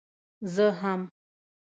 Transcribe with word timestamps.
زه 0.53 0.65
هم. 0.79 1.01